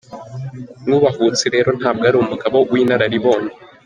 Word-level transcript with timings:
Mwubahutse 0.85 1.45
rero 1.55 1.69
ntabwo 1.79 2.03
ari 2.09 2.17
umugabo 2.23 2.57
w’inararibonye. 2.71 3.53